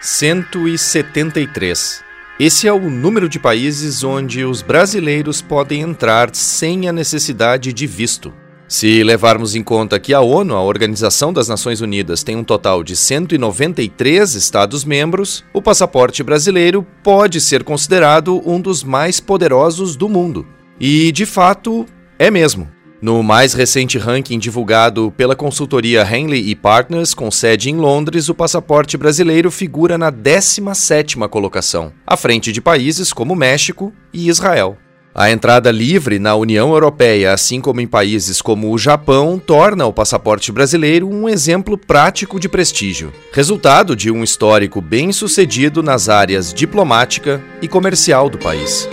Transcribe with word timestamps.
173. 0.00 2.02
Esse 2.38 2.66
é 2.66 2.72
o 2.72 2.88
número 2.88 3.28
de 3.28 3.38
países 3.38 4.02
onde 4.02 4.44
os 4.44 4.62
brasileiros 4.62 5.42
podem 5.42 5.82
entrar 5.82 6.34
sem 6.34 6.88
a 6.88 6.92
necessidade 6.92 7.70
de 7.70 7.86
visto. 7.86 8.32
Se 8.66 9.02
levarmos 9.02 9.54
em 9.54 9.62
conta 9.62 10.00
que 10.00 10.14
a 10.14 10.20
ONU, 10.20 10.54
a 10.54 10.62
Organização 10.62 11.34
das 11.34 11.48
Nações 11.48 11.82
Unidas, 11.82 12.22
tem 12.22 12.36
um 12.36 12.44
total 12.44 12.82
de 12.82 12.96
193 12.96 14.34
Estados-membros, 14.34 15.44
o 15.52 15.60
passaporte 15.60 16.22
brasileiro 16.22 16.86
pode 17.02 17.40
ser 17.40 17.62
considerado 17.62 18.40
um 18.48 18.58
dos 18.58 18.82
mais 18.82 19.20
poderosos 19.20 19.96
do 19.96 20.08
mundo. 20.08 20.46
E, 20.78 21.12
de 21.12 21.26
fato, 21.26 21.84
é 22.18 22.30
mesmo. 22.30 22.79
No 23.02 23.22
mais 23.22 23.54
recente 23.54 23.96
ranking 23.96 24.38
divulgado 24.38 25.10
pela 25.16 25.34
consultoria 25.34 26.02
Henley 26.02 26.54
Partners, 26.54 27.14
com 27.14 27.30
sede 27.30 27.70
em 27.70 27.76
Londres, 27.76 28.28
o 28.28 28.34
passaporte 28.34 28.98
brasileiro 28.98 29.50
figura 29.50 29.96
na 29.96 30.12
17ª 30.12 31.26
colocação, 31.26 31.94
à 32.06 32.14
frente 32.14 32.52
de 32.52 32.60
países 32.60 33.10
como 33.10 33.34
México 33.34 33.90
e 34.12 34.28
Israel. 34.28 34.76
A 35.14 35.30
entrada 35.30 35.72
livre 35.72 36.18
na 36.18 36.34
União 36.36 36.72
Europeia, 36.72 37.32
assim 37.32 37.58
como 37.58 37.80
em 37.80 37.86
países 37.86 38.42
como 38.42 38.70
o 38.70 38.76
Japão, 38.76 39.38
torna 39.44 39.86
o 39.86 39.92
passaporte 39.94 40.52
brasileiro 40.52 41.08
um 41.08 41.26
exemplo 41.26 41.78
prático 41.78 42.38
de 42.38 42.50
prestígio, 42.50 43.12
resultado 43.32 43.96
de 43.96 44.10
um 44.10 44.22
histórico 44.22 44.80
bem 44.82 45.10
sucedido 45.10 45.82
nas 45.82 46.10
áreas 46.10 46.52
diplomática 46.52 47.42
e 47.62 47.66
comercial 47.66 48.28
do 48.28 48.36
país. 48.36 48.86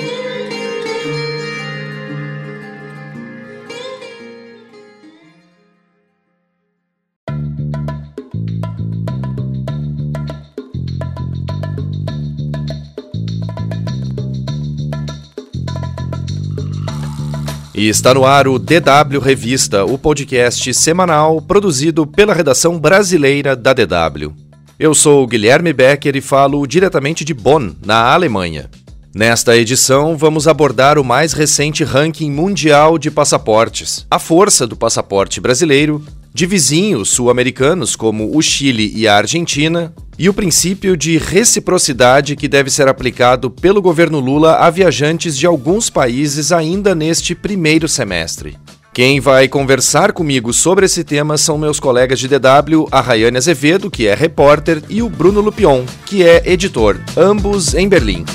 E 17.77 17.89
está 17.89 18.11
no 18.11 18.25
ar 18.25 18.47
o 18.47 18.57
DW 18.57 19.19
Revista, 19.21 19.85
o 19.85 19.99
podcast 19.99 20.73
semanal 20.73 21.39
produzido 21.39 22.07
pela 22.07 22.33
redação 22.33 22.79
brasileira 22.79 23.55
da 23.55 23.71
DW. 23.71 24.33
Eu 24.79 24.95
sou 24.95 25.27
Guilherme 25.27 25.71
Becker 25.71 26.15
e 26.15 26.21
falo 26.21 26.65
diretamente 26.65 27.23
de 27.23 27.35
Bonn, 27.35 27.73
na 27.85 28.11
Alemanha. 28.11 28.67
Nesta 29.13 29.55
edição, 29.55 30.17
vamos 30.17 30.47
abordar 30.47 30.97
o 30.97 31.03
mais 31.03 31.33
recente 31.33 31.83
ranking 31.83 32.31
mundial 32.31 32.97
de 32.97 33.11
passaportes, 33.11 34.07
a 34.09 34.17
força 34.17 34.65
do 34.65 34.75
passaporte 34.75 35.39
brasileiro 35.39 36.03
de 36.33 36.47
vizinhos 36.47 37.09
sul-americanos 37.11 37.95
como 37.95 38.35
o 38.35 38.41
Chile 38.41 38.91
e 38.95 39.07
a 39.07 39.17
Argentina, 39.17 39.93
e 40.17 40.27
o 40.27 40.33
princípio 40.33 40.97
de 40.97 41.17
reciprocidade 41.17 42.35
que 42.35 42.47
deve 42.47 42.69
ser 42.69 42.87
aplicado 42.87 43.49
pelo 43.51 43.81
governo 43.81 44.19
Lula 44.19 44.55
a 44.55 44.69
viajantes 44.69 45.37
de 45.37 45.45
alguns 45.45 45.89
países 45.89 46.51
ainda 46.51 46.95
neste 46.95 47.35
primeiro 47.35 47.87
semestre. 47.87 48.57
Quem 48.93 49.19
vai 49.19 49.47
conversar 49.47 50.11
comigo 50.11 50.51
sobre 50.51 50.87
esse 50.87 51.03
tema 51.03 51.37
são 51.37 51.55
meus 51.55 51.79
colegas 51.79 52.17
de 52.17 52.27
DW, 52.27 52.87
a 52.91 52.99
Rayane 52.99 53.37
Azevedo, 53.37 53.91
que 53.91 54.07
é 54.07 54.15
repórter, 54.15 54.81
e 54.89 55.03
o 55.03 55.09
Bruno 55.09 55.39
Lupion, 55.39 55.85
que 56.03 56.23
é 56.23 56.41
editor, 56.51 56.99
ambos 57.15 57.75
em 57.75 57.87
Berlim. 57.87 58.25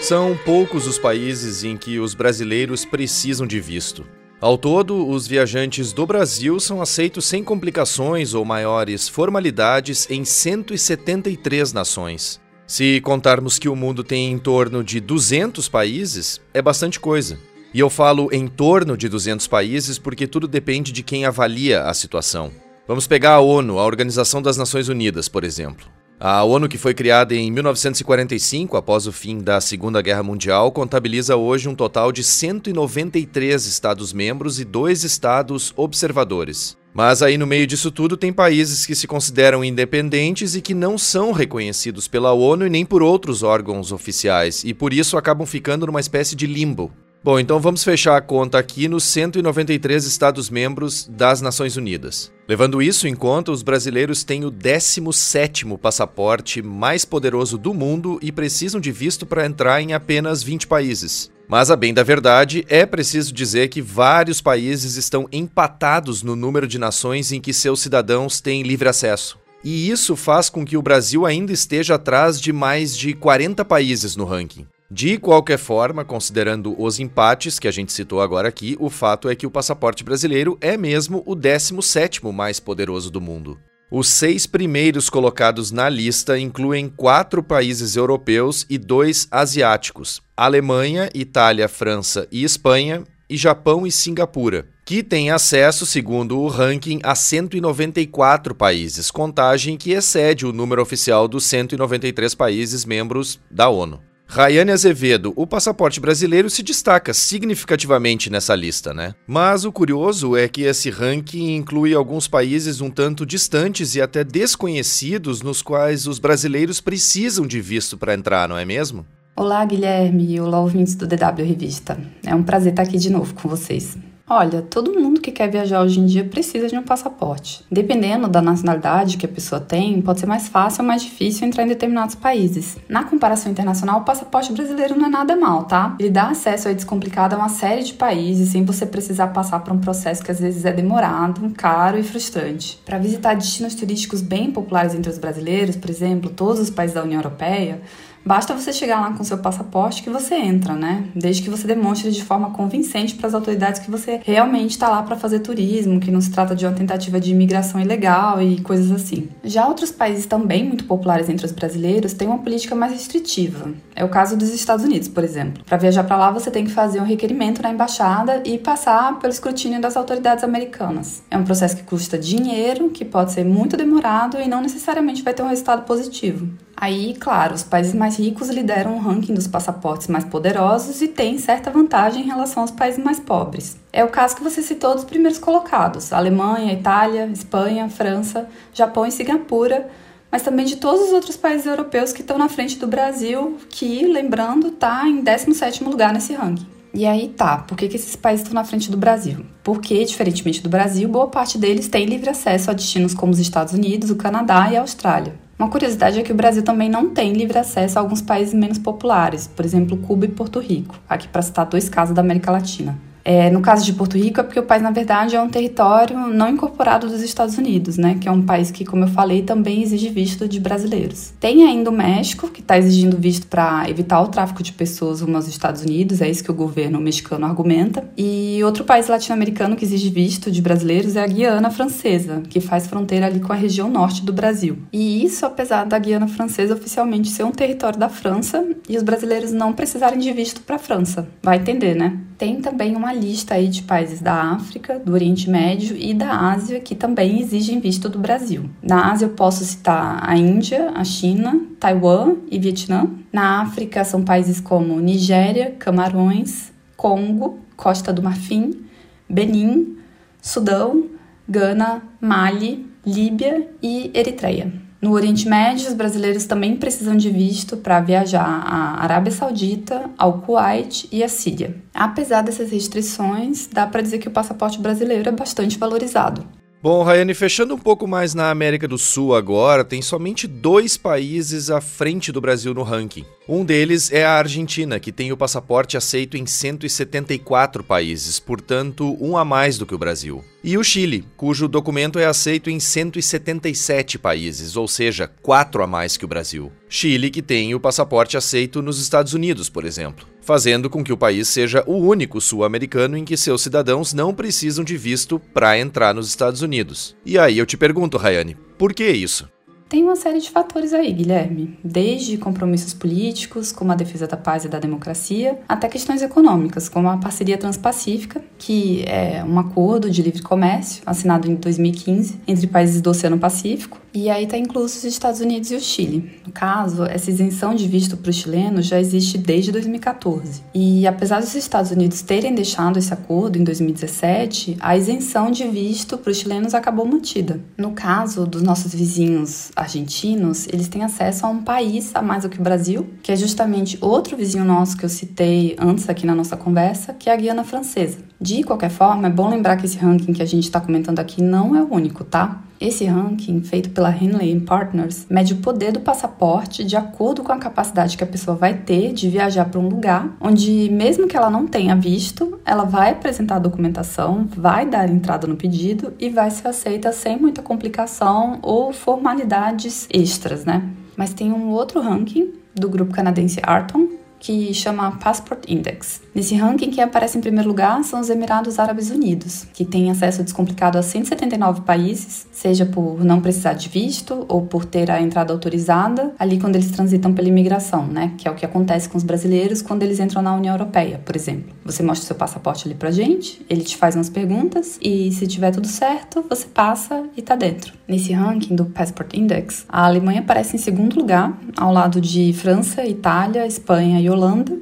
São 0.00 0.38
poucos 0.44 0.86
os 0.86 0.98
países 0.98 1.64
em 1.64 1.76
que 1.76 1.98
os 1.98 2.14
brasileiros 2.14 2.84
precisam 2.84 3.46
de 3.46 3.58
visto. 3.60 4.06
Ao 4.40 4.58
todo, 4.58 5.08
os 5.08 5.26
viajantes 5.26 5.92
do 5.92 6.06
Brasil 6.06 6.60
são 6.60 6.82
aceitos 6.82 7.24
sem 7.24 7.42
complicações 7.42 8.34
ou 8.34 8.44
maiores 8.44 9.08
formalidades 9.08 10.06
em 10.10 10.24
173 10.24 11.72
nações. 11.72 12.40
Se 12.66 13.00
contarmos 13.00 13.58
que 13.58 13.68
o 13.68 13.74
mundo 13.74 14.04
tem 14.04 14.30
em 14.30 14.38
torno 14.38 14.84
de 14.84 15.00
200 15.00 15.68
países, 15.68 16.40
é 16.52 16.60
bastante 16.60 17.00
coisa. 17.00 17.38
E 17.72 17.80
eu 17.80 17.88
falo 17.88 18.28
em 18.30 18.46
torno 18.46 18.96
de 18.96 19.08
200 19.08 19.46
países 19.48 19.98
porque 19.98 20.26
tudo 20.26 20.46
depende 20.46 20.92
de 20.92 21.02
quem 21.02 21.24
avalia 21.24 21.82
a 21.82 21.94
situação. 21.94 22.52
Vamos 22.86 23.06
pegar 23.06 23.32
a 23.32 23.40
ONU, 23.40 23.78
a 23.78 23.84
Organização 23.84 24.40
das 24.42 24.56
Nações 24.56 24.88
Unidas, 24.88 25.28
por 25.28 25.42
exemplo. 25.42 25.86
A 26.18 26.42
ONU, 26.42 26.66
que 26.66 26.78
foi 26.78 26.94
criada 26.94 27.34
em 27.34 27.50
1945, 27.50 28.74
após 28.78 29.06
o 29.06 29.12
fim 29.12 29.36
da 29.36 29.60
Segunda 29.60 30.00
Guerra 30.00 30.22
Mundial, 30.22 30.72
contabiliza 30.72 31.36
hoje 31.36 31.68
um 31.68 31.74
total 31.74 32.10
de 32.10 32.24
193 32.24 33.66
Estados-membros 33.66 34.58
e 34.58 34.64
dois 34.64 35.04
Estados 35.04 35.74
observadores. 35.76 36.74
Mas 36.94 37.20
aí 37.20 37.36
no 37.36 37.46
meio 37.46 37.66
disso 37.66 37.90
tudo 37.90 38.16
tem 38.16 38.32
países 38.32 38.86
que 38.86 38.94
se 38.94 39.06
consideram 39.06 39.62
independentes 39.62 40.54
e 40.54 40.62
que 40.62 40.72
não 40.72 40.96
são 40.96 41.32
reconhecidos 41.32 42.08
pela 42.08 42.32
ONU 42.32 42.66
e 42.66 42.70
nem 42.70 42.86
por 42.86 43.02
outros 43.02 43.42
órgãos 43.42 43.92
oficiais, 43.92 44.64
e 44.64 44.72
por 44.72 44.94
isso 44.94 45.18
acabam 45.18 45.46
ficando 45.46 45.86
numa 45.86 46.00
espécie 46.00 46.34
de 46.34 46.46
limbo. 46.46 46.90
Bom, 47.26 47.40
então 47.40 47.58
vamos 47.58 47.82
fechar 47.82 48.16
a 48.16 48.20
conta 48.20 48.56
aqui 48.56 48.86
nos 48.86 49.02
193 49.02 50.04
Estados-membros 50.04 51.08
das 51.10 51.40
Nações 51.40 51.76
Unidas. 51.76 52.30
Levando 52.48 52.80
isso 52.80 53.08
em 53.08 53.16
conta, 53.16 53.50
os 53.50 53.64
brasileiros 53.64 54.22
têm 54.22 54.44
o 54.44 54.52
17º 54.52 55.76
passaporte 55.76 56.62
mais 56.62 57.04
poderoso 57.04 57.58
do 57.58 57.74
mundo 57.74 58.16
e 58.22 58.30
precisam 58.30 58.80
de 58.80 58.92
visto 58.92 59.26
para 59.26 59.44
entrar 59.44 59.82
em 59.82 59.92
apenas 59.92 60.40
20 60.44 60.68
países. 60.68 61.28
Mas, 61.48 61.68
a 61.68 61.74
bem 61.74 61.92
da 61.92 62.04
verdade, 62.04 62.64
é 62.68 62.86
preciso 62.86 63.34
dizer 63.34 63.70
que 63.70 63.82
vários 63.82 64.40
países 64.40 64.94
estão 64.94 65.26
empatados 65.32 66.22
no 66.22 66.36
número 66.36 66.68
de 66.68 66.78
nações 66.78 67.32
em 67.32 67.40
que 67.40 67.52
seus 67.52 67.80
cidadãos 67.80 68.40
têm 68.40 68.62
livre 68.62 68.88
acesso. 68.88 69.36
E 69.64 69.90
isso 69.90 70.14
faz 70.14 70.48
com 70.48 70.64
que 70.64 70.76
o 70.76 70.82
Brasil 70.82 71.26
ainda 71.26 71.52
esteja 71.52 71.96
atrás 71.96 72.40
de 72.40 72.52
mais 72.52 72.96
de 72.96 73.14
40 73.14 73.64
países 73.64 74.14
no 74.14 74.24
ranking. 74.24 74.64
De 74.90 75.18
qualquer 75.18 75.58
forma, 75.58 76.04
considerando 76.04 76.80
os 76.80 77.00
empates 77.00 77.58
que 77.58 77.66
a 77.66 77.72
gente 77.72 77.92
citou 77.92 78.20
agora 78.20 78.48
aqui, 78.48 78.76
o 78.78 78.88
fato 78.88 79.28
é 79.28 79.34
que 79.34 79.46
o 79.46 79.50
passaporte 79.50 80.04
brasileiro 80.04 80.56
é 80.60 80.76
mesmo 80.76 81.24
o 81.26 81.34
17º 81.34 82.32
mais 82.32 82.60
poderoso 82.60 83.10
do 83.10 83.20
mundo. 83.20 83.58
Os 83.90 84.08
seis 84.08 84.46
primeiros 84.46 85.10
colocados 85.10 85.72
na 85.72 85.88
lista 85.88 86.38
incluem 86.38 86.88
quatro 86.88 87.42
países 87.42 87.96
europeus 87.96 88.64
e 88.70 88.78
dois 88.78 89.26
asiáticos: 89.30 90.22
Alemanha, 90.36 91.08
Itália, 91.14 91.68
França 91.68 92.28
e 92.30 92.44
Espanha, 92.44 93.04
e 93.28 93.36
Japão 93.36 93.86
e 93.86 93.92
Singapura, 93.92 94.66
que 94.84 95.02
têm 95.02 95.30
acesso, 95.30 95.84
segundo 95.84 96.38
o 96.38 96.46
ranking, 96.46 97.00
a 97.02 97.14
194 97.14 98.54
países, 98.54 99.10
contagem 99.10 99.76
que 99.76 99.90
excede 99.90 100.46
o 100.46 100.52
número 100.52 100.80
oficial 100.80 101.26
dos 101.26 101.44
193 101.44 102.34
países 102.36 102.84
membros 102.84 103.40
da 103.50 103.68
ONU. 103.68 104.00
Rayane 104.28 104.72
Azevedo, 104.72 105.32
o 105.36 105.46
passaporte 105.46 106.00
brasileiro 106.00 106.50
se 106.50 106.62
destaca 106.62 107.14
significativamente 107.14 108.28
nessa 108.28 108.54
lista, 108.54 108.92
né? 108.92 109.14
Mas 109.26 109.64
o 109.64 109.72
curioso 109.72 110.36
é 110.36 110.48
que 110.48 110.62
esse 110.62 110.90
ranking 110.90 111.54
inclui 111.54 111.94
alguns 111.94 112.26
países 112.26 112.80
um 112.80 112.90
tanto 112.90 113.24
distantes 113.24 113.94
e 113.94 114.02
até 114.02 114.24
desconhecidos 114.24 115.42
nos 115.42 115.62
quais 115.62 116.06
os 116.06 116.18
brasileiros 116.18 116.80
precisam 116.80 117.46
de 117.46 117.60
visto 117.60 117.96
para 117.96 118.14
entrar, 118.14 118.48
não 118.48 118.58
é 118.58 118.64
mesmo? 118.64 119.06
Olá, 119.34 119.64
Guilherme 119.64 120.34
e 120.34 120.40
olá, 120.40 120.60
ouvintes 120.60 120.94
do 120.96 121.06
DW 121.06 121.44
Revista. 121.44 121.96
É 122.24 122.34
um 122.34 122.42
prazer 122.42 122.72
estar 122.72 122.82
aqui 122.82 122.98
de 122.98 123.10
novo 123.10 123.32
com 123.34 123.48
vocês. 123.48 123.96
Olha, 124.28 124.60
todo 124.60 124.92
mundo 124.92 125.20
que 125.20 125.30
quer 125.30 125.48
viajar 125.48 125.80
hoje 125.82 126.00
em 126.00 126.04
dia 126.04 126.24
precisa 126.24 126.66
de 126.66 126.76
um 126.76 126.82
passaporte. 126.82 127.64
Dependendo 127.70 128.26
da 128.26 128.42
nacionalidade 128.42 129.18
que 129.18 129.24
a 129.24 129.28
pessoa 129.28 129.60
tem, 129.60 130.02
pode 130.02 130.18
ser 130.18 130.26
mais 130.26 130.48
fácil 130.48 130.82
ou 130.82 130.88
mais 130.88 131.02
difícil 131.02 131.46
entrar 131.46 131.62
em 131.62 131.68
determinados 131.68 132.16
países. 132.16 132.76
Na 132.88 133.04
comparação 133.04 133.52
internacional, 133.52 134.00
o 134.00 134.04
passaporte 134.04 134.52
brasileiro 134.52 134.98
não 134.98 135.06
é 135.06 135.08
nada 135.08 135.36
mal, 135.36 135.62
tá? 135.62 135.94
Ele 136.00 136.10
dá 136.10 136.30
acesso 136.30 136.66
aí 136.66 136.74
descomplicado 136.74 137.36
a 137.36 137.38
uma 137.38 137.48
série 137.48 137.84
de 137.84 137.94
países 137.94 138.48
sem 138.48 138.64
você 138.64 138.84
precisar 138.84 139.28
passar 139.28 139.60
por 139.60 139.72
um 139.72 139.78
processo 139.78 140.24
que 140.24 140.32
às 140.32 140.40
vezes 140.40 140.64
é 140.64 140.72
demorado, 140.72 141.48
caro 141.50 141.96
e 141.96 142.02
frustrante. 142.02 142.80
Para 142.84 142.98
visitar 142.98 143.34
destinos 143.34 143.76
turísticos 143.76 144.22
bem 144.22 144.50
populares 144.50 144.92
entre 144.92 145.08
os 145.08 145.18
brasileiros, 145.18 145.76
por 145.76 145.88
exemplo, 145.88 146.30
todos 146.30 146.58
os 146.58 146.70
países 146.70 146.96
da 146.96 147.04
União 147.04 147.20
Europeia, 147.20 147.80
Basta 148.26 148.52
você 148.52 148.72
chegar 148.72 149.00
lá 149.00 149.12
com 149.12 149.22
seu 149.22 149.38
passaporte 149.38 150.02
que 150.02 150.10
você 150.10 150.34
entra, 150.34 150.74
né? 150.74 151.04
Desde 151.14 151.42
que 151.42 151.48
você 151.48 151.64
demonstre 151.64 152.10
de 152.10 152.24
forma 152.24 152.50
convincente 152.50 153.14
para 153.14 153.28
as 153.28 153.34
autoridades 153.34 153.80
que 153.80 153.88
você 153.88 154.20
realmente 154.24 154.72
está 154.72 154.88
lá 154.88 155.00
para 155.00 155.14
fazer 155.14 155.38
turismo, 155.38 156.00
que 156.00 156.10
não 156.10 156.20
se 156.20 156.32
trata 156.32 156.52
de 156.52 156.66
uma 156.66 156.74
tentativa 156.74 157.20
de 157.20 157.30
imigração 157.30 157.80
ilegal 157.80 158.42
e 158.42 158.60
coisas 158.62 158.90
assim. 158.90 159.28
Já 159.44 159.68
outros 159.68 159.92
países 159.92 160.26
também 160.26 160.64
muito 160.64 160.86
populares 160.86 161.28
entre 161.28 161.46
os 161.46 161.52
brasileiros 161.52 162.14
têm 162.14 162.26
uma 162.26 162.38
política 162.38 162.74
mais 162.74 162.90
restritiva. 162.90 163.70
É 163.94 164.04
o 164.04 164.08
caso 164.08 164.36
dos 164.36 164.52
Estados 164.52 164.84
Unidos, 164.84 165.06
por 165.06 165.22
exemplo. 165.22 165.62
Para 165.64 165.76
viajar 165.76 166.02
para 166.02 166.16
lá, 166.16 166.32
você 166.32 166.50
tem 166.50 166.64
que 166.64 166.72
fazer 166.72 167.00
um 167.00 167.04
requerimento 167.04 167.62
na 167.62 167.70
embaixada 167.70 168.42
e 168.44 168.58
passar 168.58 169.20
pelo 169.20 169.32
escrutínio 169.32 169.80
das 169.80 169.96
autoridades 169.96 170.42
americanas. 170.42 171.22
É 171.30 171.38
um 171.38 171.44
processo 171.44 171.76
que 171.76 171.84
custa 171.84 172.18
dinheiro, 172.18 172.90
que 172.90 173.04
pode 173.04 173.30
ser 173.30 173.44
muito 173.44 173.76
demorado 173.76 174.36
e 174.40 174.48
não 174.48 174.60
necessariamente 174.60 175.22
vai 175.22 175.32
ter 175.32 175.44
um 175.44 175.48
resultado 175.48 175.84
positivo. 175.84 176.48
Aí, 176.78 177.14
claro, 177.18 177.54
os 177.54 177.62
países 177.62 177.94
mais 177.94 178.18
ricos 178.18 178.50
lideram 178.50 178.96
o 178.96 179.00
ranking 179.00 179.32
dos 179.32 179.46
passaportes 179.46 180.08
mais 180.08 180.26
poderosos 180.26 181.00
e 181.00 181.08
têm 181.08 181.38
certa 181.38 181.70
vantagem 181.70 182.22
em 182.22 182.26
relação 182.26 182.62
aos 182.62 182.70
países 182.70 183.02
mais 183.02 183.18
pobres. 183.18 183.78
É 183.90 184.04
o 184.04 184.08
caso 184.08 184.36
que 184.36 184.42
você 184.42 184.60
citou 184.60 184.94
dos 184.94 185.04
primeiros 185.04 185.38
colocados: 185.38 186.12
Alemanha, 186.12 186.74
Itália, 186.74 187.26
Espanha, 187.32 187.88
França, 187.88 188.46
Japão 188.74 189.06
e 189.06 189.10
Singapura, 189.10 189.88
mas 190.30 190.42
também 190.42 190.66
de 190.66 190.76
todos 190.76 191.06
os 191.06 191.12
outros 191.14 191.34
países 191.34 191.66
europeus 191.66 192.12
que 192.12 192.20
estão 192.20 192.36
na 192.36 192.48
frente 192.48 192.78
do 192.78 192.86
Brasil, 192.86 193.56
que, 193.70 194.06
lembrando, 194.06 194.68
está 194.68 195.08
em 195.08 195.24
17º 195.24 195.88
lugar 195.88 196.12
nesse 196.12 196.34
ranking. 196.34 196.66
E 196.92 197.06
aí 197.06 197.28
tá, 197.28 197.58
por 197.58 197.76
que, 197.76 197.88
que 197.88 197.96
esses 197.96 198.16
países 198.16 198.44
estão 198.44 198.54
na 198.54 198.64
frente 198.64 198.90
do 198.90 198.98
Brasil? 198.98 199.46
Porque, 199.64 200.04
diferentemente 200.04 200.62
do 200.62 200.68
Brasil, 200.68 201.08
boa 201.08 201.28
parte 201.28 201.56
deles 201.56 201.88
tem 201.88 202.04
livre 202.04 202.28
acesso 202.28 202.70
a 202.70 202.74
destinos 202.74 203.14
como 203.14 203.32
os 203.32 203.38
Estados 203.38 203.72
Unidos, 203.72 204.10
o 204.10 204.16
Canadá 204.16 204.70
e 204.70 204.76
a 204.76 204.82
Austrália. 204.82 205.45
Uma 205.58 205.70
curiosidade 205.70 206.18
é 206.18 206.22
que 206.22 206.32
o 206.32 206.34
Brasil 206.34 206.62
também 206.62 206.88
não 206.88 207.08
tem 207.08 207.32
livre 207.32 207.58
acesso 207.58 207.98
a 207.98 208.02
alguns 208.02 208.20
países 208.20 208.52
menos 208.52 208.78
populares, 208.78 209.46
por 209.46 209.64
exemplo, 209.64 209.96
Cuba 209.96 210.26
e 210.26 210.28
Porto 210.28 210.60
Rico, 210.60 210.94
aqui 211.08 211.26
para 211.28 211.40
citar 211.40 211.64
dois 211.64 211.88
casos 211.88 212.14
da 212.14 212.20
América 212.20 212.50
Latina. 212.50 212.98
É, 213.26 213.50
no 213.50 213.60
caso 213.60 213.84
de 213.84 213.92
Porto 213.92 214.16
Rico, 214.16 214.38
é 214.38 214.44
porque 214.44 214.60
o 214.60 214.62
país, 214.62 214.80
na 214.80 214.92
verdade, 214.92 215.34
é 215.34 215.42
um 215.42 215.48
território 215.48 216.16
não 216.28 216.48
incorporado 216.48 217.08
dos 217.08 217.22
Estados 217.22 217.58
Unidos, 217.58 217.96
né? 217.96 218.16
Que 218.20 218.28
é 218.28 218.30
um 218.30 218.42
país 218.42 218.70
que, 218.70 218.84
como 218.84 219.02
eu 219.02 219.08
falei, 219.08 219.42
também 219.42 219.82
exige 219.82 220.08
visto 220.10 220.46
de 220.46 220.60
brasileiros. 220.60 221.32
Tem 221.40 221.64
ainda 221.64 221.90
o 221.90 221.92
México, 221.92 222.48
que 222.48 222.60
está 222.60 222.78
exigindo 222.78 223.16
visto 223.18 223.48
para 223.48 223.90
evitar 223.90 224.20
o 224.20 224.28
tráfico 224.28 224.62
de 224.62 224.72
pessoas 224.72 225.22
rumo 225.22 225.34
aos 225.34 225.48
Estados 225.48 225.82
Unidos, 225.82 226.22
é 226.22 226.30
isso 226.30 226.44
que 226.44 226.52
o 226.52 226.54
governo 226.54 227.00
mexicano 227.00 227.44
argumenta. 227.44 228.08
E 228.16 228.62
outro 228.62 228.84
país 228.84 229.08
latino-americano 229.08 229.74
que 229.74 229.84
exige 229.84 230.08
visto 230.08 230.48
de 230.48 230.62
brasileiros 230.62 231.16
é 231.16 231.24
a 231.24 231.26
Guiana 231.26 231.68
Francesa, 231.68 232.42
que 232.48 232.60
faz 232.60 232.86
fronteira 232.86 233.26
ali 233.26 233.40
com 233.40 233.52
a 233.52 233.56
região 233.56 233.90
norte 233.90 234.24
do 234.24 234.32
Brasil. 234.32 234.78
E 234.92 235.24
isso 235.24 235.44
apesar 235.44 235.84
da 235.84 235.98
Guiana 235.98 236.28
Francesa 236.28 236.74
oficialmente 236.74 237.28
ser 237.30 237.42
um 237.42 237.50
território 237.50 237.98
da 237.98 238.08
França 238.08 238.64
e 238.88 238.96
os 238.96 239.02
brasileiros 239.02 239.50
não 239.50 239.72
precisarem 239.72 240.20
de 240.20 240.32
visto 240.32 240.60
para 240.60 240.76
a 240.76 240.78
França. 240.78 241.26
Vai 241.42 241.56
entender, 241.56 241.96
né? 241.96 242.20
Tem 242.38 242.60
também 242.60 242.94
uma 242.94 243.14
lista 243.14 243.54
aí 243.54 243.66
de 243.66 243.82
países 243.82 244.20
da 244.20 244.34
África, 244.34 244.98
do 244.98 245.12
Oriente 245.12 245.48
Médio 245.48 245.96
e 245.96 246.12
da 246.12 246.50
Ásia 246.50 246.80
que 246.80 246.94
também 246.94 247.40
exigem 247.40 247.80
visto 247.80 248.10
do 248.10 248.18
Brasil. 248.18 248.68
Na 248.82 249.10
Ásia 249.10 249.24
eu 249.24 249.30
posso 249.30 249.64
citar 249.64 250.20
a 250.22 250.36
Índia, 250.36 250.90
a 250.94 251.02
China, 251.02 251.58
Taiwan 251.80 252.36
e 252.50 252.58
Vietnã. 252.58 253.08
Na 253.32 253.62
África 253.62 254.04
são 254.04 254.22
países 254.22 254.60
como 254.60 255.00
Nigéria, 255.00 255.74
Camarões, 255.78 256.72
Congo, 256.94 257.58
Costa 257.74 258.12
do 258.12 258.22
Marfim, 258.22 258.84
Benin, 259.28 259.96
Sudão, 260.42 261.06
Gana, 261.48 262.02
Mali, 262.20 262.86
Líbia 263.04 263.66
e 263.82 264.10
Eritreia. 264.12 264.85
No 265.00 265.12
Oriente 265.12 265.48
Médio, 265.48 265.88
os 265.88 265.94
brasileiros 265.94 266.46
também 266.46 266.76
precisam 266.76 267.16
de 267.16 267.30
visto 267.30 267.76
para 267.76 268.00
viajar 268.00 268.44
à 268.44 269.02
Arábia 269.02 269.30
Saudita, 269.30 270.10
ao 270.16 270.40
Kuwait 270.40 271.08
e 271.12 271.22
à 271.22 271.28
Síria. 271.28 271.76
Apesar 271.94 272.42
dessas 272.42 272.70
restrições, 272.70 273.68
dá 273.70 273.86
para 273.86 274.02
dizer 274.02 274.18
que 274.18 274.28
o 274.28 274.30
passaporte 274.30 274.80
brasileiro 274.80 275.28
é 275.28 275.32
bastante 275.32 275.78
valorizado. 275.78 276.44
Bom, 276.82 277.02
Rayane, 277.02 277.32
fechando 277.32 277.74
um 277.74 277.78
pouco 277.78 278.06
mais 278.06 278.34
na 278.34 278.50
América 278.50 278.86
do 278.86 278.98
Sul 278.98 279.34
agora, 279.34 279.82
tem 279.82 280.02
somente 280.02 280.46
dois 280.46 280.96
países 280.96 281.70
à 281.70 281.80
frente 281.80 282.30
do 282.30 282.40
Brasil 282.40 282.74
no 282.74 282.82
ranking. 282.82 283.24
Um 283.48 283.64
deles 283.64 284.12
é 284.12 284.24
a 284.24 284.34
Argentina, 284.34 285.00
que 285.00 285.10
tem 285.10 285.32
o 285.32 285.36
passaporte 285.36 285.96
aceito 285.96 286.36
em 286.36 286.44
174 286.44 287.82
países, 287.82 288.38
portanto, 288.38 289.16
um 289.18 289.38
a 289.38 289.44
mais 289.44 289.78
do 289.78 289.86
que 289.86 289.94
o 289.94 289.98
Brasil. 289.98 290.44
E 290.62 290.76
o 290.76 290.84
Chile, 290.84 291.24
cujo 291.34 291.66
documento 291.66 292.18
é 292.18 292.26
aceito 292.26 292.68
em 292.68 292.78
177 292.78 294.18
países, 294.18 294.76
ou 294.76 294.86
seja, 294.86 295.30
quatro 295.42 295.82
a 295.82 295.86
mais 295.86 296.16
que 296.18 296.26
o 296.26 296.28
Brasil. 296.28 296.70
Chile, 296.88 297.30
que 297.30 297.40
tem 297.40 297.74
o 297.74 297.80
passaporte 297.80 298.36
aceito 298.36 298.82
nos 298.82 299.00
Estados 299.00 299.32
Unidos, 299.32 299.70
por 299.70 299.84
exemplo, 299.84 300.26
fazendo 300.46 300.88
com 300.88 301.02
que 301.02 301.12
o 301.12 301.16
país 301.16 301.48
seja 301.48 301.82
o 301.86 301.96
único 301.96 302.40
sul-americano 302.40 303.16
em 303.18 303.24
que 303.24 303.36
seus 303.36 303.62
cidadãos 303.62 304.14
não 304.14 304.32
precisam 304.32 304.84
de 304.84 304.96
visto 304.96 305.40
para 305.52 305.76
entrar 305.76 306.14
nos 306.14 306.28
Estados 306.28 306.62
Unidos. 306.62 307.16
E 307.26 307.36
aí 307.36 307.58
eu 307.58 307.66
te 307.66 307.76
pergunto, 307.76 308.16
Rayane, 308.16 308.56
por 308.78 308.94
que 308.94 309.10
isso? 309.10 309.48
Tem 309.88 310.02
uma 310.02 310.16
série 310.16 310.40
de 310.40 310.50
fatores 310.50 310.92
aí, 310.92 311.12
Guilherme, 311.12 311.78
desde 311.82 312.36
compromissos 312.36 312.92
políticos, 312.92 313.70
como 313.70 313.92
a 313.92 313.94
defesa 313.94 314.26
da 314.26 314.36
paz 314.36 314.64
e 314.64 314.68
da 314.68 314.80
democracia, 314.80 315.60
até 315.68 315.88
questões 315.88 316.22
econômicas, 316.22 316.88
como 316.88 317.08
a 317.08 317.16
parceria 317.16 317.56
transpacífica, 317.56 318.42
que 318.58 319.04
é 319.06 319.44
um 319.44 319.56
acordo 319.60 320.10
de 320.10 320.22
livre 320.22 320.42
comércio 320.42 321.04
assinado 321.06 321.48
em 321.48 321.54
2015 321.54 322.40
entre 322.48 322.66
países 322.66 323.00
do 323.00 323.10
Oceano 323.10 323.38
Pacífico, 323.38 324.00
e 324.12 324.28
aí 324.28 324.44
está 324.44 324.56
incluso 324.56 324.96
os 324.96 325.04
Estados 325.04 325.40
Unidos 325.40 325.70
e 325.70 325.76
o 325.76 325.80
Chile. 325.80 326.40
No 326.44 326.50
caso, 326.50 327.04
essa 327.04 327.30
isenção 327.30 327.74
de 327.74 327.86
visto 327.86 328.16
para 328.16 328.30
os 328.30 328.36
chilenos 328.36 328.86
já 328.86 328.98
existe 328.98 329.36
desde 329.38 329.70
2014. 329.70 330.62
E 330.74 331.06
apesar 331.06 331.40
dos 331.40 331.54
Estados 331.54 331.90
Unidos 331.92 332.22
terem 332.22 332.54
deixado 332.54 332.98
esse 332.98 333.12
acordo 333.12 333.58
em 333.58 333.62
2017, 333.62 334.78
a 334.80 334.96
isenção 334.96 335.50
de 335.50 335.68
visto 335.68 336.16
para 336.16 336.30
os 336.30 336.38
chilenos 336.38 336.72
acabou 336.72 337.06
mantida. 337.06 337.60
No 337.76 337.92
caso 337.92 338.46
dos 338.46 338.62
nossos 338.62 338.94
vizinhos 338.94 339.70
argentinos, 339.76 340.66
eles 340.68 340.88
têm 340.88 341.04
acesso 341.04 341.44
a 341.44 341.50
um 341.50 341.62
país 341.62 342.10
a 342.14 342.22
mais 342.22 342.42
do 342.42 342.48
que 342.48 342.58
o 342.58 342.62
Brasil, 342.62 343.06
que 343.22 343.30
é 343.30 343.36
justamente 343.36 343.98
outro 344.00 344.36
vizinho 344.36 344.64
nosso 344.64 344.96
que 344.96 345.04
eu 345.04 345.08
citei 345.08 345.76
antes 345.78 346.08
aqui 346.08 346.26
na 346.26 346.34
nossa 346.34 346.56
conversa, 346.56 347.12
que 347.12 347.28
é 347.28 347.32
a 347.34 347.36
Guiana 347.36 347.62
Francesa. 347.62 348.18
De 348.40 348.62
qualquer 348.62 348.90
forma, 348.90 349.28
é 349.28 349.30
bom 349.30 349.48
lembrar 349.48 349.76
que 349.76 349.86
esse 349.86 349.96
ranking 349.96 350.32
que 350.32 350.42
a 350.42 350.46
gente 350.46 350.64
está 350.64 350.80
comentando 350.80 351.18
aqui 351.18 351.42
não 351.42 351.74
é 351.74 351.82
o 351.82 351.92
único, 351.92 352.22
tá? 352.22 352.62
Esse 352.78 353.06
ranking, 353.06 353.62
feito 353.62 353.88
pela 353.88 354.14
Henley 354.14 354.60
Partners, 354.60 355.26
mede 355.30 355.54
o 355.54 355.56
poder 355.56 355.92
do 355.92 356.00
passaporte 356.00 356.84
de 356.84 356.94
acordo 356.94 357.42
com 357.42 357.50
a 357.50 357.56
capacidade 357.56 358.18
que 358.18 358.22
a 358.22 358.26
pessoa 358.26 358.54
vai 358.54 358.74
ter 358.74 359.14
de 359.14 359.30
viajar 359.30 359.64
para 359.64 359.80
um 359.80 359.88
lugar 359.88 360.36
onde, 360.38 360.90
mesmo 360.90 361.26
que 361.26 361.36
ela 361.36 361.48
não 361.48 361.66
tenha 361.66 361.96
visto, 361.96 362.60
ela 362.66 362.84
vai 362.84 363.12
apresentar 363.12 363.56
a 363.56 363.60
documentação, 363.60 364.46
vai 364.54 364.84
dar 364.84 365.08
entrada 365.08 365.46
no 365.46 365.56
pedido 365.56 366.12
e 366.18 366.28
vai 366.28 366.50
ser 366.50 366.68
aceita 366.68 367.12
sem 367.12 367.38
muita 367.38 367.62
complicação 367.62 368.58
ou 368.60 368.92
formalidades 368.92 370.06
extras, 370.12 370.66
né? 370.66 370.86
Mas 371.16 371.32
tem 371.32 371.50
um 371.50 371.70
outro 371.70 372.02
ranking 372.02 372.52
do 372.74 372.90
grupo 372.90 373.14
canadense 373.14 373.58
Arton, 373.62 374.08
que 374.46 374.72
chama 374.72 375.10
Passport 375.10 375.64
Index. 375.66 376.22
Nesse 376.32 376.54
ranking, 376.54 376.90
quem 376.90 377.02
aparece 377.02 377.36
em 377.36 377.40
primeiro 377.40 377.68
lugar 377.68 378.04
são 378.04 378.20
os 378.20 378.30
Emirados 378.30 378.78
Árabes 378.78 379.10
Unidos, 379.10 379.66
que 379.72 379.84
têm 379.84 380.08
acesso 380.08 380.44
descomplicado 380.44 380.96
a 380.96 381.02
179 381.02 381.80
países, 381.80 382.46
seja 382.52 382.86
por 382.86 383.24
não 383.24 383.40
precisar 383.40 383.72
de 383.72 383.88
visto 383.88 384.44
ou 384.46 384.62
por 384.62 384.84
ter 384.84 385.10
a 385.10 385.20
entrada 385.20 385.52
autorizada 385.52 386.32
ali 386.38 386.60
quando 386.60 386.76
eles 386.76 386.92
transitam 386.92 387.34
pela 387.34 387.48
imigração, 387.48 388.06
né? 388.06 388.34
Que 388.38 388.46
é 388.46 388.50
o 388.50 388.54
que 388.54 388.64
acontece 388.64 389.08
com 389.08 389.18
os 389.18 389.24
brasileiros 389.24 389.82
quando 389.82 390.04
eles 390.04 390.20
entram 390.20 390.40
na 390.42 390.54
União 390.54 390.74
Europeia, 390.74 391.20
por 391.24 391.34
exemplo. 391.34 391.74
Você 391.84 392.04
mostra 392.04 392.24
seu 392.24 392.36
passaporte 392.36 392.86
ali 392.86 392.94
pra 392.94 393.10
gente, 393.10 393.64
ele 393.68 393.82
te 393.82 393.96
faz 393.96 394.14
umas 394.14 394.30
perguntas 394.30 394.96
e 395.02 395.32
se 395.32 395.46
tiver 395.48 395.72
tudo 395.72 395.88
certo, 395.88 396.44
você 396.48 396.66
passa 396.68 397.24
e 397.36 397.42
tá 397.42 397.56
dentro. 397.56 397.94
Nesse 398.06 398.32
ranking 398.32 398.76
do 398.76 398.84
Passport 398.84 399.34
Index, 399.34 399.86
a 399.88 400.04
Alemanha 400.04 400.40
aparece 400.40 400.76
em 400.76 400.78
segundo 400.78 401.16
lugar, 401.16 401.58
ao 401.76 401.92
lado 401.92 402.20
de 402.20 402.52
França, 402.52 403.04
Itália, 403.04 403.66
Espanha 403.66 404.20
e 404.20 404.28
Holanda, 404.28 404.35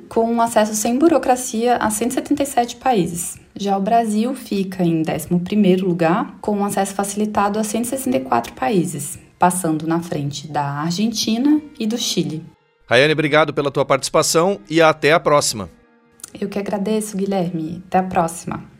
com 0.08 0.40
acesso 0.40 0.74
sem 0.74 0.98
burocracia 0.98 1.76
a 1.76 1.90
177 1.90 2.76
países. 2.76 3.38
Já 3.56 3.76
o 3.76 3.80
Brasil 3.80 4.34
fica 4.34 4.82
em 4.82 5.02
11º 5.02 5.82
lugar, 5.82 6.36
com 6.40 6.64
acesso 6.64 6.94
facilitado 6.94 7.58
a 7.58 7.64
164 7.64 8.52
países, 8.54 9.18
passando 9.38 9.86
na 9.86 10.00
frente 10.00 10.48
da 10.48 10.64
Argentina 10.64 11.60
e 11.78 11.86
do 11.86 11.96
Chile. 11.96 12.44
Rayane, 12.86 13.12
obrigado 13.12 13.54
pela 13.54 13.70
tua 13.70 13.84
participação 13.84 14.58
e 14.68 14.82
até 14.82 15.12
a 15.12 15.20
próxima. 15.20 15.70
Eu 16.38 16.48
que 16.48 16.58
agradeço, 16.58 17.16
Guilherme. 17.16 17.82
Até 17.86 17.98
a 17.98 18.02
próxima. 18.02 18.73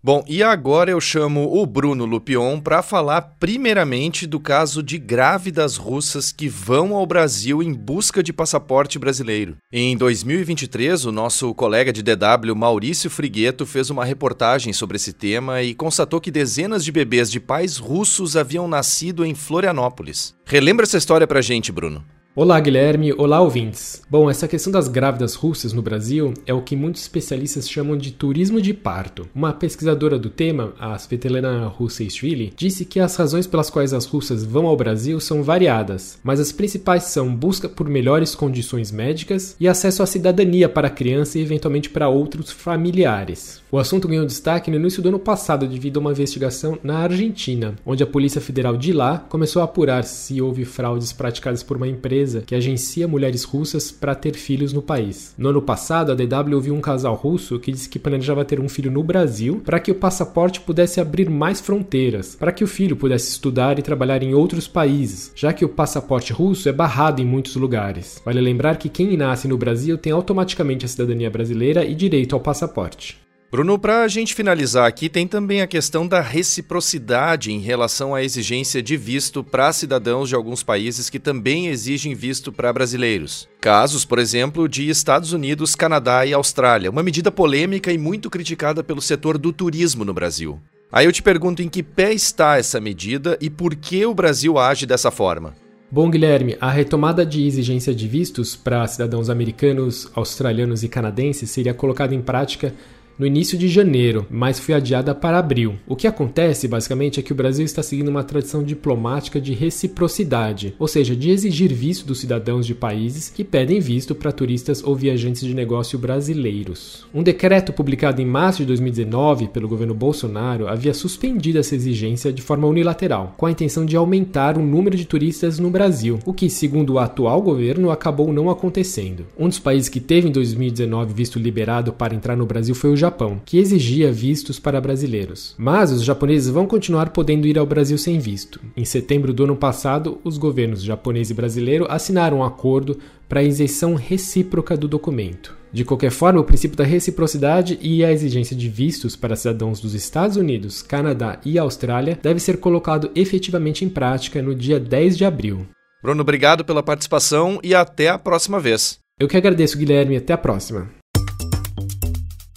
Bom, 0.00 0.24
e 0.28 0.44
agora 0.44 0.92
eu 0.92 1.00
chamo 1.00 1.60
o 1.60 1.66
Bruno 1.66 2.04
Lupion 2.04 2.60
para 2.60 2.82
falar 2.82 3.20
primeiramente 3.40 4.28
do 4.28 4.38
caso 4.38 4.80
de 4.80 4.96
grávidas 4.96 5.76
russas 5.76 6.30
que 6.30 6.48
vão 6.48 6.94
ao 6.94 7.04
Brasil 7.04 7.60
em 7.60 7.74
busca 7.74 8.22
de 8.22 8.32
passaporte 8.32 8.96
brasileiro. 8.96 9.56
Em 9.72 9.96
2023, 9.96 11.04
o 11.04 11.10
nosso 11.10 11.52
colega 11.52 11.92
de 11.92 12.04
DW, 12.04 12.54
Maurício 12.54 13.10
Frigueto, 13.10 13.66
fez 13.66 13.90
uma 13.90 14.04
reportagem 14.04 14.72
sobre 14.72 14.94
esse 14.94 15.12
tema 15.12 15.62
e 15.62 15.74
constatou 15.74 16.20
que 16.20 16.30
dezenas 16.30 16.84
de 16.84 16.92
bebês 16.92 17.28
de 17.28 17.40
pais 17.40 17.76
russos 17.76 18.36
haviam 18.36 18.68
nascido 18.68 19.24
em 19.24 19.34
Florianópolis. 19.34 20.32
Relembra 20.46 20.84
essa 20.84 20.96
história 20.96 21.26
pra 21.26 21.42
gente, 21.42 21.72
Bruno. 21.72 22.04
Olá, 22.40 22.60
Guilherme. 22.60 23.12
Olá, 23.14 23.40
ouvintes. 23.40 24.00
Bom, 24.08 24.30
essa 24.30 24.46
questão 24.46 24.72
das 24.72 24.86
grávidas 24.86 25.34
russas 25.34 25.72
no 25.72 25.82
Brasil 25.82 26.34
é 26.46 26.54
o 26.54 26.62
que 26.62 26.76
muitos 26.76 27.02
especialistas 27.02 27.68
chamam 27.68 27.96
de 27.96 28.12
turismo 28.12 28.62
de 28.62 28.72
parto. 28.72 29.28
Uma 29.34 29.52
pesquisadora 29.52 30.16
do 30.16 30.30
tema, 30.30 30.72
a 30.78 30.96
Svetlana 30.96 31.66
Russeichvili, 31.66 32.52
disse 32.56 32.84
que 32.84 33.00
as 33.00 33.16
razões 33.16 33.48
pelas 33.48 33.70
quais 33.70 33.92
as 33.92 34.04
russas 34.04 34.44
vão 34.44 34.68
ao 34.68 34.76
Brasil 34.76 35.18
são 35.18 35.42
variadas, 35.42 36.16
mas 36.22 36.38
as 36.38 36.52
principais 36.52 37.02
são 37.06 37.34
busca 37.34 37.68
por 37.68 37.88
melhores 37.88 38.36
condições 38.36 38.92
médicas 38.92 39.56
e 39.58 39.66
acesso 39.66 40.04
à 40.04 40.06
cidadania 40.06 40.68
para 40.68 40.86
a 40.86 40.92
criança 40.92 41.40
e 41.40 41.42
eventualmente 41.42 41.90
para 41.90 42.08
outros 42.08 42.52
familiares. 42.52 43.60
O 43.68 43.78
assunto 43.78 44.06
ganhou 44.06 44.24
destaque 44.24 44.70
no 44.70 44.76
início 44.76 45.02
do 45.02 45.08
ano 45.08 45.18
passado 45.18 45.66
devido 45.66 45.96
a 45.96 46.00
uma 46.00 46.12
investigação 46.12 46.78
na 46.84 46.98
Argentina, 46.98 47.74
onde 47.84 48.04
a 48.04 48.06
Polícia 48.06 48.40
Federal 48.40 48.76
de 48.76 48.92
lá 48.92 49.26
começou 49.28 49.60
a 49.60 49.64
apurar 49.64 50.04
se 50.04 50.40
houve 50.40 50.64
fraudes 50.64 51.12
praticadas 51.12 51.64
por 51.64 51.76
uma 51.76 51.88
empresa 51.88 52.27
empresa 52.28 52.42
que 52.42 52.54
agencia 52.54 53.08
mulheres 53.08 53.44
russas 53.44 53.90
para 53.90 54.14
ter 54.14 54.34
filhos 54.34 54.72
no 54.72 54.82
país. 54.82 55.34
No 55.38 55.48
ano 55.48 55.62
passado, 55.62 56.12
a 56.12 56.14
DW 56.14 56.54
ouviu 56.54 56.74
um 56.74 56.80
casal 56.80 57.14
russo 57.14 57.58
que 57.58 57.72
disse 57.72 57.88
que 57.88 57.98
planejava 57.98 58.44
ter 58.44 58.60
um 58.60 58.68
filho 58.68 58.90
no 58.90 59.02
Brasil 59.02 59.62
para 59.64 59.80
que 59.80 59.90
o 59.90 59.94
passaporte 59.94 60.60
pudesse 60.60 61.00
abrir 61.00 61.30
mais 61.30 61.60
fronteiras, 61.60 62.36
para 62.36 62.52
que 62.52 62.62
o 62.62 62.66
filho 62.66 62.96
pudesse 62.96 63.30
estudar 63.30 63.78
e 63.78 63.82
trabalhar 63.82 64.22
em 64.22 64.34
outros 64.34 64.68
países, 64.68 65.32
já 65.34 65.52
que 65.52 65.64
o 65.64 65.68
passaporte 65.68 66.32
russo 66.32 66.68
é 66.68 66.72
barrado 66.72 67.22
em 67.22 67.24
muitos 67.24 67.56
lugares. 67.56 68.20
Vale 68.24 68.40
lembrar 68.40 68.76
que 68.76 68.88
quem 68.88 69.16
nasce 69.16 69.48
no 69.48 69.56
Brasil 69.56 69.96
tem 69.96 70.12
automaticamente 70.12 70.84
a 70.84 70.88
cidadania 70.88 71.30
brasileira 71.30 71.84
e 71.84 71.94
direito 71.94 72.34
ao 72.34 72.40
passaporte. 72.40 73.27
Bruno, 73.50 73.78
para 73.78 74.02
a 74.02 74.08
gente 74.08 74.34
finalizar 74.34 74.86
aqui, 74.86 75.08
tem 75.08 75.26
também 75.26 75.62
a 75.62 75.66
questão 75.66 76.06
da 76.06 76.20
reciprocidade 76.20 77.50
em 77.50 77.58
relação 77.58 78.14
à 78.14 78.22
exigência 78.22 78.82
de 78.82 78.94
visto 78.94 79.42
para 79.42 79.72
cidadãos 79.72 80.28
de 80.28 80.34
alguns 80.34 80.62
países 80.62 81.08
que 81.08 81.18
também 81.18 81.68
exigem 81.68 82.14
visto 82.14 82.52
para 82.52 82.70
brasileiros. 82.74 83.48
Casos, 83.58 84.04
por 84.04 84.18
exemplo, 84.18 84.68
de 84.68 84.90
Estados 84.90 85.32
Unidos, 85.32 85.74
Canadá 85.74 86.26
e 86.26 86.34
Austrália, 86.34 86.90
uma 86.90 87.02
medida 87.02 87.32
polêmica 87.32 87.90
e 87.90 87.96
muito 87.96 88.28
criticada 88.28 88.84
pelo 88.84 89.00
setor 89.00 89.38
do 89.38 89.50
turismo 89.50 90.04
no 90.04 90.12
Brasil. 90.12 90.60
Aí 90.92 91.06
eu 91.06 91.12
te 91.12 91.22
pergunto 91.22 91.62
em 91.62 91.70
que 91.70 91.82
pé 91.82 92.12
está 92.12 92.58
essa 92.58 92.78
medida 92.78 93.38
e 93.40 93.48
por 93.48 93.74
que 93.74 94.04
o 94.04 94.12
Brasil 94.12 94.58
age 94.58 94.84
dessa 94.84 95.10
forma. 95.10 95.54
Bom, 95.90 96.10
Guilherme, 96.10 96.54
a 96.60 96.70
retomada 96.70 97.24
de 97.24 97.46
exigência 97.46 97.94
de 97.94 98.06
vistos 98.06 98.54
para 98.54 98.86
cidadãos 98.86 99.30
americanos, 99.30 100.10
australianos 100.14 100.82
e 100.82 100.88
canadenses 100.88 101.50
seria 101.50 101.72
colocada 101.72 102.14
em 102.14 102.20
prática 102.20 102.74
no 103.18 103.26
início 103.26 103.58
de 103.58 103.68
janeiro, 103.68 104.24
mas 104.30 104.60
foi 104.60 104.74
adiada 104.74 105.12
para 105.14 105.38
abril. 105.38 105.74
O 105.86 105.96
que 105.96 106.06
acontece, 106.06 106.68
basicamente, 106.68 107.18
é 107.18 107.22
que 107.22 107.32
o 107.32 107.34
Brasil 107.34 107.64
está 107.64 107.82
seguindo 107.82 108.08
uma 108.08 108.22
tradição 108.22 108.62
diplomática 108.62 109.40
de 109.40 109.52
reciprocidade, 109.52 110.74
ou 110.78 110.86
seja, 110.86 111.16
de 111.16 111.30
exigir 111.30 111.72
visto 111.72 112.06
dos 112.06 112.20
cidadãos 112.20 112.64
de 112.64 112.74
países 112.74 113.28
que 113.28 113.42
pedem 113.42 113.80
visto 113.80 114.14
para 114.14 114.30
turistas 114.30 114.84
ou 114.84 114.94
viajantes 114.94 115.42
de 115.42 115.52
negócio 115.52 115.98
brasileiros. 115.98 117.06
Um 117.12 117.22
decreto 117.22 117.72
publicado 117.72 118.22
em 118.22 118.26
março 118.26 118.58
de 118.58 118.66
2019 118.66 119.48
pelo 119.48 119.68
governo 119.68 119.94
Bolsonaro 119.94 120.68
havia 120.68 120.94
suspendido 120.94 121.58
essa 121.58 121.74
exigência 121.74 122.32
de 122.32 122.40
forma 122.40 122.68
unilateral, 122.68 123.34
com 123.36 123.46
a 123.46 123.50
intenção 123.50 123.84
de 123.84 123.96
aumentar 123.96 124.56
o 124.56 124.62
número 124.62 124.96
de 124.96 125.04
turistas 125.04 125.58
no 125.58 125.70
Brasil, 125.70 126.20
o 126.24 126.32
que, 126.32 126.48
segundo 126.48 126.94
o 126.94 126.98
atual 127.00 127.42
governo, 127.42 127.90
acabou 127.90 128.32
não 128.32 128.48
acontecendo. 128.48 129.26
Um 129.36 129.48
dos 129.48 129.58
países 129.58 129.88
que 129.88 129.98
teve 129.98 130.28
em 130.28 130.32
2019 130.32 131.12
visto 131.12 131.38
liberado 131.38 131.92
para 131.92 132.14
entrar 132.14 132.36
no 132.36 132.46
Brasil 132.46 132.74
foi 132.74 132.90
o 132.90 132.96
Japão 132.96 133.07
Japão, 133.08 133.40
que 133.44 133.58
exigia 133.58 134.12
vistos 134.12 134.60
para 134.60 134.80
brasileiros. 134.80 135.54
Mas 135.58 135.90
os 135.90 136.04
japoneses 136.04 136.48
vão 136.48 136.66
continuar 136.66 137.10
podendo 137.10 137.46
ir 137.46 137.58
ao 137.58 137.66
Brasil 137.66 137.96
sem 137.96 138.18
visto. 138.18 138.60
Em 138.76 138.84
setembro 138.84 139.32
do 139.32 139.44
ano 139.44 139.56
passado, 139.56 140.20
os 140.22 140.36
governos 140.36 140.82
japonês 140.82 141.30
e 141.30 141.34
brasileiro 141.34 141.86
assinaram 141.88 142.38
um 142.38 142.44
acordo 142.44 142.98
para 143.28 143.40
a 143.40 143.44
isenção 143.44 143.94
recíproca 143.94 144.76
do 144.76 144.86
documento. 144.86 145.56
De 145.72 145.84
qualquer 145.84 146.10
forma, 146.10 146.40
o 146.40 146.44
princípio 146.44 146.76
da 146.76 146.84
reciprocidade 146.84 147.78
e 147.82 148.04
a 148.04 148.12
exigência 148.12 148.56
de 148.56 148.68
vistos 148.68 149.16
para 149.16 149.36
cidadãos 149.36 149.80
dos 149.80 149.94
Estados 149.94 150.36
Unidos, 150.36 150.82
Canadá 150.82 151.38
e 151.44 151.58
Austrália 151.58 152.18
deve 152.22 152.40
ser 152.40 152.58
colocado 152.58 153.10
efetivamente 153.14 153.84
em 153.84 153.88
prática 153.88 154.40
no 154.40 154.54
dia 154.54 154.80
10 154.80 155.16
de 155.16 155.24
abril. 155.24 155.66
Bruno, 156.02 156.22
obrigado 156.22 156.64
pela 156.64 156.82
participação 156.82 157.58
e 157.62 157.74
até 157.74 158.08
a 158.08 158.18
próxima 158.18 158.60
vez. 158.60 158.98
Eu 159.20 159.28
que 159.28 159.36
agradeço, 159.36 159.76
Guilherme, 159.76 160.16
até 160.16 160.32
a 160.32 160.38
próxima. 160.38 160.97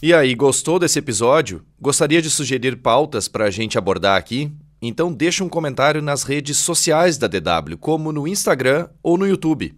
E 0.03 0.15
aí, 0.15 0.33
gostou 0.33 0.79
desse 0.79 0.97
episódio? 0.97 1.63
Gostaria 1.79 2.23
de 2.23 2.29
sugerir 2.31 2.75
pautas 2.77 3.27
para 3.27 3.45
a 3.45 3.51
gente 3.51 3.77
abordar 3.77 4.17
aqui? 4.17 4.51
Então 4.81 5.13
deixa 5.13 5.43
um 5.43 5.49
comentário 5.49 6.01
nas 6.01 6.23
redes 6.23 6.57
sociais 6.57 7.19
da 7.19 7.27
DW, 7.27 7.77
como 7.79 8.11
no 8.11 8.27
Instagram 8.27 8.87
ou 9.03 9.15
no 9.15 9.27
YouTube. 9.27 9.75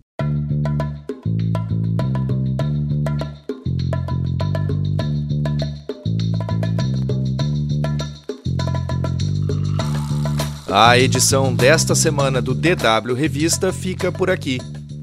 A 10.72 10.98
edição 10.98 11.54
desta 11.54 11.94
semana 11.94 12.42
do 12.42 12.56
DW 12.56 13.14
Revista 13.14 13.74
fica 13.74 14.10
por 14.10 14.30
aqui. 14.30 14.58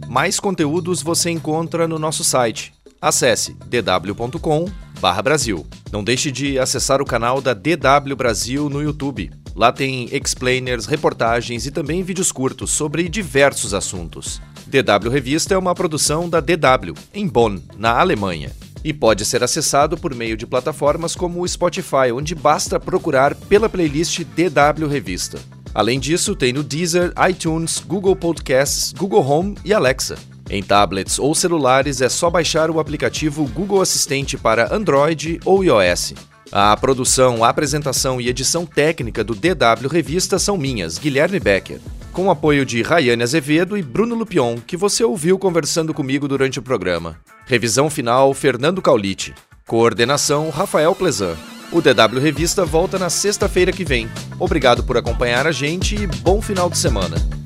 Mais 0.09 0.41
conteúdos 0.41 1.03
você 1.03 1.29
encontra 1.29 1.87
no 1.87 1.99
nosso 1.99 2.25
site. 2.25 2.73
Acesse 3.03 3.55
dw.com 3.67 4.90
Brasil. 5.23 5.67
Não 5.91 6.05
deixe 6.05 6.31
de 6.31 6.59
acessar 6.59 7.01
o 7.01 7.07
canal 7.07 7.41
da 7.41 7.55
DW 7.55 8.15
Brasil 8.17 8.69
no 8.69 8.83
YouTube. 8.83 9.31
Lá 9.57 9.73
tem 9.73 10.09
explainers, 10.15 10.87
reportagens 10.87 11.67
e 11.67 11.71
também 11.71 12.03
vídeos 12.03 12.31
curtos 12.31 12.71
sobre 12.71 13.09
diversos 13.09 13.75
assuntos. 13.75 14.41
DW 14.67 15.11
Revista 15.11 15.55
é 15.55 15.59
uma 15.59 15.75
produção 15.75 16.29
da 16.29 16.41
DW, 16.41 16.95
em 17.13 17.27
Bonn, 17.27 17.59
na 17.77 17.99
Alemanha. 17.99 18.53
E 18.85 18.93
pode 18.93 19.25
ser 19.25 19.43
acessado 19.43 19.97
por 19.97 20.15
meio 20.15 20.37
de 20.37 20.47
plataformas 20.47 21.15
como 21.15 21.43
o 21.43 21.49
Spotify, 21.49 22.13
onde 22.15 22.35
basta 22.35 22.79
procurar 22.79 23.35
pela 23.35 23.69
playlist 23.69 24.21
DW 24.21 24.87
Revista. 24.87 25.39
Além 25.75 26.01
disso, 26.01 26.35
tem 26.35 26.53
no 26.53 26.63
Deezer, 26.63 27.13
iTunes, 27.29 27.83
Google 27.87 28.17
Podcasts, 28.17 28.93
Google 28.93 29.25
Home 29.27 29.57
e 29.65 29.73
Alexa. 29.73 30.17
Em 30.51 30.65
tablets 30.65 31.17
ou 31.19 31.33
celulares 31.33 32.01
é 32.01 32.09
só 32.09 32.29
baixar 32.29 32.71
o 32.71 32.81
aplicativo 32.81 33.47
Google 33.55 33.81
Assistente 33.81 34.37
para 34.37 34.75
Android 34.75 35.39
ou 35.45 35.63
iOS. 35.63 36.15
A 36.51 36.77
produção, 36.77 37.45
apresentação 37.45 38.21
e 38.21 38.29
edição 38.29 38.67
técnica 38.67 39.23
do 39.23 39.37
DW 39.37 39.89
Revista 39.89 40.41
são 40.41 40.59
minhas, 40.59 40.99
Guilherme 40.99 41.39
Becker, 41.39 41.79
com 42.13 42.27
o 42.27 42.31
apoio 42.33 42.67
de 42.67 42.83
Rayane 42.83 43.23
Azevedo 43.23 43.79
e 43.79 43.83
Bruno 43.83 44.17
Lupion, 44.17 44.57
que 44.67 44.77
você 44.77 45.05
ouviu 45.05 45.39
conversando 45.39 45.95
comigo 45.95 46.27
durante 46.27 46.59
o 46.59 46.63
programa. 46.63 47.17
Revisão 47.47 47.89
final, 47.89 48.35
Fernando 48.35 48.83
Caulite. 48.83 49.33
Coordenação, 49.65 50.51
Rafael 50.51 50.97
Plezan. 50.97 51.37
O 51.71 51.81
DW 51.81 52.19
Revista 52.19 52.65
volta 52.65 52.99
na 52.99 53.09
sexta-feira 53.09 53.71
que 53.71 53.85
vem. 53.85 54.09
Obrigado 54.41 54.83
por 54.83 54.97
acompanhar 54.97 55.47
a 55.47 55.53
gente 55.53 55.95
e 55.95 56.09
bom 56.09 56.43
final 56.43 56.69
de 56.69 56.77
semana. 56.77 57.40